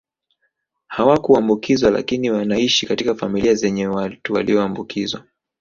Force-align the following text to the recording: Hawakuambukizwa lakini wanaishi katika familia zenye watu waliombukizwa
Hawakuambukizwa 0.87 1.91
lakini 1.91 2.29
wanaishi 2.31 2.87
katika 2.87 3.15
familia 3.15 3.53
zenye 3.53 3.87
watu 3.87 4.33
waliombukizwa 4.33 5.23